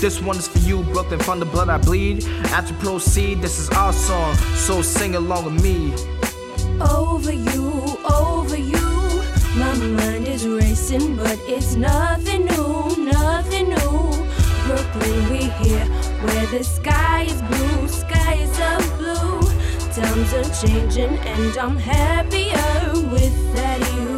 This 0.01 0.22
one 0.22 0.38
is 0.38 0.48
for 0.48 0.60
you, 0.60 0.84
Brooklyn, 0.84 1.20
from 1.20 1.39
the 1.39 1.46
blood 1.46 1.70
I 1.70 1.77
bleed. 1.77 2.25
After 2.58 2.74
proceed, 2.74 3.41
this 3.41 3.58
is 3.60 3.70
our 3.70 3.94
song, 3.94 4.36
so 4.65 4.82
sing 4.82 5.15
along 5.15 5.46
with 5.46 5.63
me. 5.63 5.94
Over 6.82 7.32
you, 7.32 7.98
over 8.12 8.58
you. 8.58 8.88
My 9.56 9.74
mind 9.75 10.27
is 10.27 10.46
racing, 10.48 11.15
but 11.15 11.39
it's 11.48 11.75
nothing 11.75 12.46
new, 12.46 13.06
nothing 13.06 13.70
new. 13.70 14.27
Brooklyn, 14.65 15.29
we 15.29 15.44
here, 15.62 15.86
where 16.25 16.46
the 16.48 16.63
sky 16.63 17.24
is 17.24 17.41
blue, 17.44 17.88
Times 19.98 20.32
are 20.32 20.68
changing, 20.68 21.18
and 21.18 21.58
I'm 21.58 21.75
happier 21.75 22.94
with 23.10 23.56
that 23.56 23.80
you. 23.96 24.16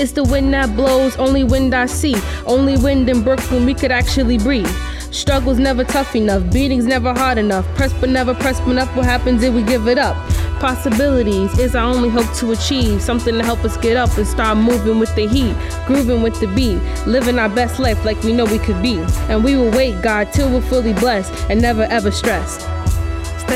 It's 0.00 0.12
the 0.12 0.22
wind 0.22 0.54
that 0.54 0.76
blows, 0.76 1.16
only 1.16 1.42
wind 1.42 1.74
I 1.74 1.86
see. 1.86 2.14
Only 2.46 2.76
wind 2.76 3.08
in 3.08 3.24
Brooklyn 3.24 3.66
we 3.66 3.74
could 3.74 3.90
actually 3.90 4.38
breathe. 4.38 4.70
Struggles 5.10 5.58
never 5.58 5.82
tough 5.82 6.14
enough, 6.14 6.52
beatings 6.52 6.84
never 6.86 7.12
hard 7.12 7.36
enough. 7.36 7.66
Press 7.74 7.92
but 7.94 8.10
never 8.10 8.32
press 8.32 8.60
but 8.60 8.70
enough. 8.70 8.94
What 8.94 9.06
happens 9.06 9.42
if 9.42 9.52
we 9.52 9.64
give 9.64 9.88
it 9.88 9.98
up? 9.98 10.14
Possibilities 10.60 11.58
is 11.58 11.74
our 11.74 11.92
only 11.92 12.10
hope 12.10 12.32
to 12.34 12.52
achieve. 12.52 13.02
Something 13.02 13.34
to 13.34 13.42
help 13.42 13.64
us 13.64 13.76
get 13.78 13.96
up 13.96 14.16
and 14.16 14.24
start 14.24 14.56
moving 14.56 15.00
with 15.00 15.12
the 15.16 15.26
heat, 15.26 15.56
grooving 15.88 16.22
with 16.22 16.38
the 16.38 16.46
beat, 16.54 16.80
living 17.08 17.40
our 17.40 17.48
best 17.48 17.80
life 17.80 18.04
like 18.04 18.22
we 18.22 18.32
know 18.32 18.44
we 18.44 18.60
could 18.60 18.80
be. 18.82 18.98
And 19.28 19.42
we 19.42 19.56
will 19.56 19.72
wait, 19.72 20.00
God, 20.00 20.32
till 20.32 20.48
we're 20.48 20.60
fully 20.60 20.92
blessed 20.92 21.32
and 21.50 21.60
never 21.60 21.82
ever 21.82 22.12
stressed. 22.12 22.64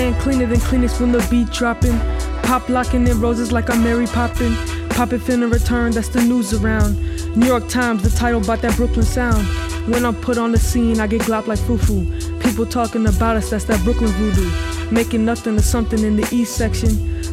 Staying 0.01 0.15
cleaner 0.15 0.47
than 0.47 0.61
cleanest 0.61 0.99
when 0.99 1.13
the 1.13 1.19
beat 1.31 1.51
dropping. 1.51 1.99
Pop 2.43 2.71
locking 2.71 3.07
in 3.07 3.21
roses 3.21 3.53
like 3.53 3.69
I'm 3.69 3.85
Mary 3.85 4.07
Poppin. 4.07 4.57
Pop 4.89 5.13
it 5.13 5.21
finna 5.21 5.53
return, 5.53 5.93
that's 5.93 6.09
the 6.09 6.23
news 6.23 6.55
around. 6.55 6.97
New 7.37 7.47
York 7.47 7.69
Times, 7.69 8.03
the 8.03 8.09
title 8.09 8.43
about 8.43 8.63
that 8.63 8.75
Brooklyn 8.77 9.05
sound. 9.05 9.47
When 9.93 10.07
I'm 10.07 10.15
put 10.15 10.39
on 10.39 10.53
the 10.53 10.59
scene, 10.59 11.01
I 11.01 11.07
get 11.07 11.21
glopped 11.21 11.49
like 11.49 11.59
fufu. 11.59 12.09
People 12.43 12.65
talking 12.65 13.07
about 13.09 13.37
us, 13.37 13.51
that's 13.51 13.65
that 13.65 13.85
Brooklyn 13.85 14.11
voodoo. 14.13 14.51
Making 14.91 15.27
nothing 15.27 15.57
to 15.57 15.63
something 15.63 16.03
in 16.03 16.17
the 16.17 16.27
east 16.35 16.57
section. 16.57 16.93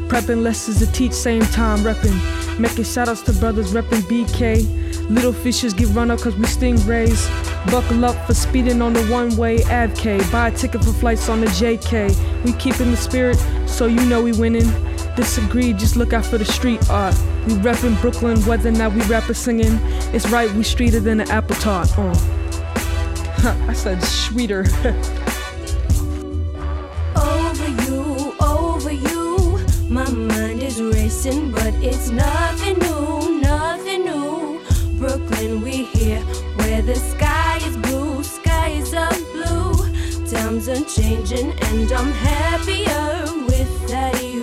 Prepping 0.10 0.43
lessons 0.43 0.80
to 0.80 0.91
teach, 0.91 1.13
same 1.13 1.43
time 1.43 1.77
repping. 1.86 2.60
Making 2.60 2.84
shoutouts 2.84 3.23
to 3.27 3.34
brothers 3.39 3.71
repping 3.71 4.01
BK. 4.12 5.10
Little 5.10 5.32
fishes 5.32 5.73
get 5.73 5.88
run 5.95 6.12
up 6.12 6.19
cause 6.19 6.36
we 6.36 6.43
stingrays. 6.43 7.46
Buckle 7.72 8.06
up 8.06 8.26
for 8.26 8.34
speeding 8.34 8.82
on 8.82 8.93
the 8.93 9.04
one 9.08 9.36
way 9.36 9.58
AvK. 9.60 10.32
Buy 10.32 10.48
a 10.50 10.52
ticket 10.52 10.84
for 10.84 10.93
flights 10.93 11.28
on 11.30 11.41
the 11.41 11.48
JK. 11.48 12.43
We 12.43 12.54
keeping 12.54 12.91
the 12.91 12.98
spirit, 12.98 13.38
so 13.67 13.88
you 13.88 14.06
know 14.06 14.22
we 14.22 14.32
winning. 14.32 14.72
Disagree, 15.15 15.74
just 15.74 15.96
look 15.96 16.13
out 16.13 16.26
for 16.26 16.38
the 16.38 16.46
street 16.46 16.89
art. 16.89 17.15
We 17.48 17.54
reppin' 17.56 18.00
Brooklyn, 18.00 18.39
whether 18.46 18.70
or 18.70 18.74
not 18.74 18.93
we 18.93 19.02
rap 19.04 19.30
or 19.30 19.34
singing. 19.34 19.80
It's 20.13 20.30
right, 20.30 20.50
we 20.52 20.63
streeter 20.63 21.00
than 21.00 21.20
an 21.20 21.30
apple 21.32 21.56
tart. 21.56 21.89
Uh. 21.98 22.13
I 23.67 23.74
said 23.74 24.02
sweeter. 24.04 24.62
over 27.15 27.67
you, 27.84 28.34
over 28.41 28.91
you. 28.91 29.65
My 29.89 30.10
mind 30.10 30.62
is 30.62 30.82
racing, 30.82 31.52
but 31.52 31.74
it's 31.76 32.10
nothing 32.10 32.78
new, 32.80 33.41
nothing 33.41 34.06
new. 34.06 34.62
Brooklyn, 35.00 35.62
we 35.62 35.84
here, 35.84 36.22
where 36.58 36.82
the 36.82 36.96
sky 36.96 37.26
Times 40.58 40.70
are 40.70 40.86
changing, 40.86 41.52
and 41.52 41.91
I'm 41.91 42.12
happier 42.13 43.46
with 43.46 43.88
that 43.89 44.24
you. 44.24 44.41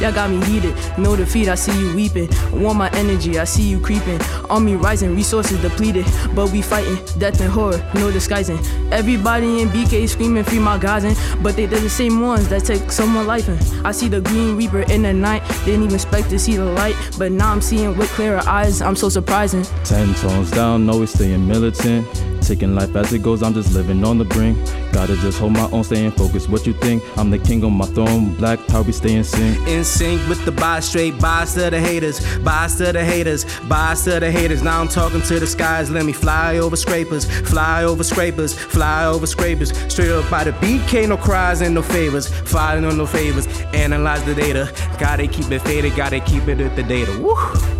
Y'all 0.00 0.12
got 0.12 0.30
me 0.30 0.40
heated. 0.44 0.76
No 0.96 1.16
defeat, 1.16 1.48
I 1.48 1.56
see 1.56 1.76
you 1.76 1.92
weeping. 1.96 2.28
Want 2.52 2.78
my 2.78 2.88
energy, 2.90 3.40
I 3.40 3.44
see 3.44 3.64
you 3.64 3.80
creeping. 3.80 4.20
On 4.48 4.64
me 4.64 4.76
rising, 4.76 5.16
resources 5.16 5.60
depleted. 5.60 6.06
But 6.36 6.52
we 6.52 6.62
fighting, 6.62 6.98
death 7.18 7.40
and 7.40 7.50
horror, 7.50 7.84
no 7.94 8.12
disguising. 8.12 8.60
Everybody 8.92 9.60
in 9.60 9.70
BK 9.70 10.08
screaming, 10.08 10.44
free 10.44 10.60
my 10.60 10.78
guys 10.78 11.02
in. 11.02 11.16
But 11.42 11.56
they, 11.56 11.66
they're 11.66 11.80
the 11.80 11.90
same 11.90 12.20
ones 12.20 12.48
that 12.50 12.64
take 12.64 12.92
someone 12.92 13.26
life 13.26 13.48
in. 13.48 13.58
I 13.84 13.90
see 13.90 14.06
the 14.06 14.20
green 14.20 14.56
reaper 14.56 14.82
in 14.82 15.02
the 15.02 15.12
night. 15.12 15.42
Didn't 15.64 15.82
even 15.82 15.94
expect 15.96 16.30
to 16.30 16.38
see 16.38 16.54
the 16.54 16.64
light. 16.64 16.94
But 17.18 17.32
now 17.32 17.50
I'm 17.50 17.60
seeing 17.60 17.96
with 17.96 18.08
clearer 18.10 18.40
eyes. 18.46 18.80
I'm 18.80 18.94
so 18.94 19.08
surprising. 19.08 19.64
Ten 19.82 20.14
tones 20.14 20.52
down, 20.52 20.88
always 20.88 21.12
staying 21.12 21.44
militant. 21.48 22.06
Taking 22.40 22.74
life 22.74 22.94
as 22.96 23.12
it 23.12 23.22
goes, 23.22 23.42
I'm 23.42 23.54
just 23.54 23.72
living 23.74 24.04
on 24.04 24.18
the 24.18 24.24
brink. 24.24 24.58
Gotta 24.92 25.16
just 25.16 25.38
hold 25.38 25.52
my 25.52 25.70
own, 25.70 25.84
staying 25.84 26.10
focused. 26.12 26.48
What 26.48 26.66
you 26.66 26.72
think? 26.72 27.02
I'm 27.16 27.30
the 27.30 27.38
king 27.38 27.62
on 27.64 27.72
my 27.72 27.86
throne. 27.86 28.34
Black 28.34 28.58
power, 28.66 28.82
we 28.82 28.92
stay 28.92 29.14
in 29.14 29.24
sync. 29.24 29.56
In 29.68 29.84
sync 29.84 30.26
with 30.28 30.44
the 30.44 30.52
buy 30.52 30.80
straight, 30.80 31.18
buys 31.20 31.54
to 31.54 31.70
the 31.70 31.78
haters, 31.78 32.20
buys 32.38 32.76
to 32.76 32.92
the 32.92 33.04
haters, 33.04 33.44
buys 33.68 34.02
to 34.04 34.18
the 34.18 34.30
haters. 34.30 34.62
Now 34.62 34.80
I'm 34.80 34.88
talking 34.88 35.22
to 35.22 35.38
the 35.38 35.46
skies, 35.46 35.90
let 35.90 36.04
me 36.04 36.12
fly 36.12 36.58
over 36.58 36.76
scrapers, 36.76 37.24
fly 37.48 37.84
over 37.84 38.02
scrapers, 38.02 38.52
fly 38.58 39.06
over 39.06 39.26
scrapers. 39.26 39.76
Straight 39.92 40.10
up 40.10 40.28
by 40.30 40.44
the 40.44 40.52
BK, 40.52 41.08
no 41.08 41.16
cries 41.16 41.60
and 41.60 41.74
no 41.74 41.82
favors, 41.82 42.28
filing 42.28 42.84
on 42.84 42.96
no 42.96 43.06
favors. 43.06 43.46
Analyze 43.74 44.24
the 44.24 44.34
data, 44.34 44.72
gotta 44.98 45.26
keep 45.26 45.50
it 45.50 45.60
faded, 45.60 45.94
gotta 45.94 46.20
keep 46.20 46.48
it 46.48 46.58
with 46.58 46.74
the 46.76 46.82
data. 46.82 47.16
Woo! 47.20 47.79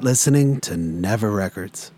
Not 0.00 0.04
listening 0.04 0.58
to 0.60 0.76
Never 0.76 1.30
Records. 1.30 1.90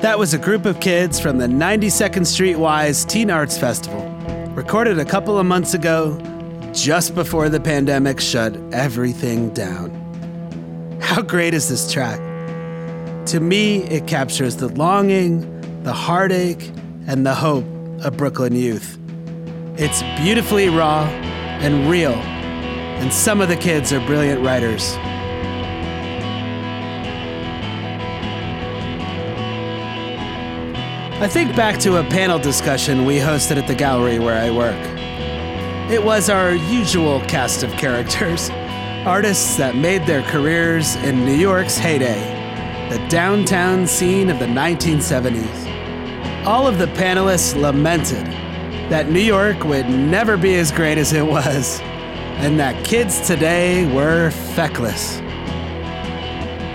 That 0.00 0.18
was 0.18 0.32
a 0.32 0.38
group 0.38 0.64
of 0.64 0.80
kids 0.80 1.20
from 1.20 1.38
the 1.38 1.46
92nd 1.46 2.26
Street 2.26 2.56
Wise 2.56 3.04
Teen 3.04 3.30
Arts 3.30 3.58
Festival, 3.58 4.08
recorded 4.54 4.98
a 4.98 5.04
couple 5.04 5.38
of 5.38 5.44
months 5.44 5.74
ago, 5.74 6.18
just 6.72 7.14
before 7.14 7.50
the 7.50 7.60
pandemic 7.60 8.20
shut 8.20 8.56
everything 8.72 9.50
down. 9.50 9.90
How 11.02 11.20
great 11.20 11.52
is 11.52 11.68
this 11.68 11.92
track? 11.92 12.18
To 13.26 13.40
me, 13.40 13.82
it 13.84 14.06
captures 14.06 14.56
the 14.56 14.68
longing, 14.68 15.57
the 15.88 15.94
heartache, 15.94 16.70
and 17.06 17.24
the 17.24 17.34
hope 17.34 17.64
of 18.04 18.14
Brooklyn 18.14 18.54
youth. 18.54 18.98
It's 19.78 20.02
beautifully 20.22 20.68
raw 20.68 21.04
and 21.64 21.90
real, 21.90 22.12
and 22.12 23.10
some 23.10 23.40
of 23.40 23.48
the 23.48 23.56
kids 23.56 23.90
are 23.90 24.06
brilliant 24.06 24.44
writers. 24.44 24.92
I 31.22 31.26
think 31.26 31.56
back 31.56 31.78
to 31.80 31.96
a 31.96 32.04
panel 32.04 32.38
discussion 32.38 33.06
we 33.06 33.16
hosted 33.16 33.56
at 33.56 33.66
the 33.66 33.74
gallery 33.74 34.18
where 34.18 34.38
I 34.38 34.50
work. 34.50 34.76
It 35.90 36.04
was 36.04 36.28
our 36.28 36.52
usual 36.52 37.20
cast 37.20 37.62
of 37.62 37.72
characters 37.78 38.50
artists 39.06 39.56
that 39.56 39.74
made 39.74 40.04
their 40.04 40.22
careers 40.24 40.96
in 40.96 41.24
New 41.24 41.32
York's 41.32 41.78
heyday, 41.78 42.90
the 42.90 43.08
downtown 43.08 43.86
scene 43.86 44.28
of 44.28 44.38
the 44.38 44.44
1970s. 44.44 45.67
All 46.48 46.66
of 46.66 46.78
the 46.78 46.86
panelists 46.86 47.54
lamented 47.54 48.24
that 48.90 49.10
New 49.10 49.20
York 49.20 49.64
would 49.64 49.86
never 49.90 50.38
be 50.38 50.54
as 50.54 50.72
great 50.72 50.96
as 50.96 51.12
it 51.12 51.26
was, 51.26 51.78
and 52.40 52.58
that 52.58 52.86
kids 52.86 53.20
today 53.26 53.84
were 53.94 54.30
feckless. 54.30 55.18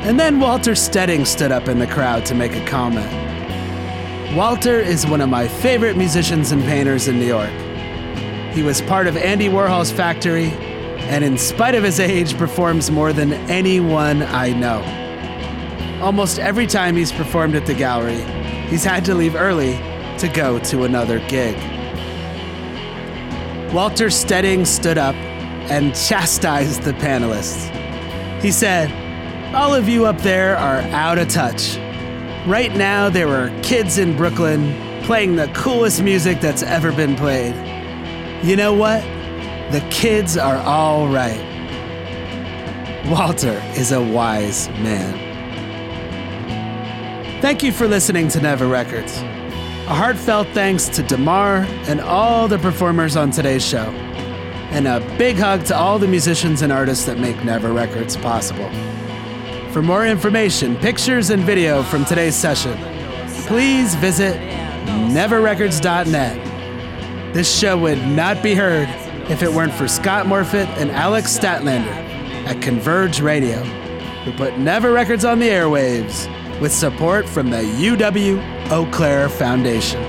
And 0.06 0.20
then 0.20 0.40
Walter 0.40 0.76
Steding 0.76 1.26
stood 1.26 1.52
up 1.52 1.68
in 1.68 1.80
the 1.80 1.88
crowd 1.88 2.24
to 2.28 2.36
make 2.36 2.56
a 2.56 2.64
comment. 2.68 3.12
Walter 4.38 4.80
is 4.80 5.08
one 5.08 5.22
of 5.22 5.30
my 5.30 5.48
favorite 5.48 5.98
musicians 5.98 6.52
and 6.52 6.62
painters 6.62 7.08
in 7.08 7.18
New 7.18 7.26
York. 7.26 7.50
He 8.54 8.62
was 8.62 8.80
part 8.82 9.08
of 9.08 9.18
Andy 9.18 9.50
Warhol's 9.50 9.92
factory, 9.92 10.52
and 11.10 11.24
in 11.24 11.36
spite 11.36 11.74
of 11.74 11.84
his 11.84 12.00
age, 12.00 12.38
performs 12.38 12.92
more 12.92 13.12
than 13.12 13.34
anyone 13.50 14.22
I 14.22 14.52
know. 14.52 14.84
Almost 16.00 16.38
every 16.38 16.68
time 16.68 16.96
he's 16.96 17.12
performed 17.12 17.56
at 17.56 17.66
the 17.66 17.74
gallery, 17.74 18.24
he's 18.74 18.84
had 18.84 19.06
to 19.06 19.14
leave 19.14 19.36
early 19.36 19.74
to 20.18 20.28
go 20.34 20.58
to 20.58 20.84
another 20.84 21.20
gig. 21.30 21.56
Walter 23.72 24.10
Steding 24.10 24.66
stood 24.66 24.98
up 24.98 25.14
and 25.70 25.94
chastised 25.94 26.82
the 26.82 26.94
panelists. 26.94 27.70
He 28.42 28.52
said, 28.52 28.92
All 29.54 29.76
of 29.76 29.88
you 29.88 30.08
up 30.08 30.18
there 30.22 30.58
are 30.58 30.80
out 30.92 31.20
of 31.20 31.28
touch. 31.28 31.78
Right 32.48 32.74
now, 32.76 33.12
there 33.12 33.28
are 33.28 33.52
kids 33.62 34.00
in 34.00 34.18
Brooklyn 34.18 34.74
playing 35.04 35.36
the 35.36 35.50
coolest 35.50 36.02
music 36.02 36.42
that's 36.42 36.64
ever 36.64 36.92
been 36.92 37.16
played. 37.16 37.54
You 38.44 38.56
know 38.56 38.74
what? 38.74 39.04
The 39.72 39.88
kids 39.92 40.36
are 40.36 40.58
all 40.58 41.10
right. 41.10 41.52
Walter 43.08 43.62
is 43.76 43.92
a 43.92 44.02
wise 44.02 44.68
man. 44.70 45.23
Thank 47.44 47.62
you 47.62 47.74
for 47.74 47.90
listening 47.90 48.30
to 48.30 48.40
Never 48.40 48.68
Records. 48.68 49.18
A 49.18 49.94
heartfelt 49.94 50.48
thanks 50.54 50.88
to 50.88 51.04
Damar 51.04 51.66
and 51.90 52.00
all 52.00 52.48
the 52.48 52.58
performers 52.58 53.18
on 53.18 53.32
today's 53.32 53.68
show. 53.68 53.92
And 54.72 54.88
a 54.88 55.02
big 55.18 55.36
hug 55.36 55.66
to 55.66 55.76
all 55.76 56.00
the 56.00 56.08
musicians 56.08 56.62
and 56.62 56.72
artists 56.72 57.04
that 57.04 57.20
make 57.20 57.44
Never 57.44 57.74
Records 57.74 58.16
possible. 58.16 58.70
For 59.74 59.82
more 59.82 60.08
information, 60.08 60.78
pictures, 60.78 61.32
and 61.32 61.44
video 61.44 61.84
from 61.84 62.06
today's 62.06 62.34
session, 62.34 62.78
please 63.46 63.94
visit 63.96 64.38
neverrecords.net. 65.12 67.34
This 67.34 67.60
show 67.60 67.78
would 67.78 68.02
not 68.08 68.42
be 68.42 68.56
heard 68.56 68.88
if 69.30 69.44
it 69.44 69.52
weren't 69.52 69.74
for 69.74 69.90
Scott 69.90 70.28
Morfitt 70.28 70.70
and 70.78 70.90
Alex 70.92 71.38
Statlander 71.38 71.92
at 72.48 72.62
Converge 72.62 73.20
Radio, 73.20 73.62
who 74.24 74.32
put 74.32 74.58
Never 74.58 74.94
Records 74.94 75.26
on 75.26 75.40
the 75.40 75.50
airwaves 75.50 76.30
with 76.62 76.72
support 76.72 77.28
from 77.28 77.50
the 77.50 77.58
UW 77.58 78.72
Eau 78.72 78.90
Claire 78.92 79.30
Foundation. 79.30 80.02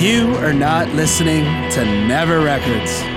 You 0.00 0.34
are 0.36 0.52
not 0.52 0.88
listening 0.90 1.44
to 1.70 1.84
Never 2.06 2.40
Records. 2.40 3.13